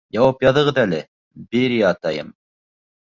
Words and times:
Яуап 0.15 0.39
яҙығыҙ 0.45 0.79
әле, 0.85 1.03
Берия 1.53 1.93
атайым. 1.95 2.33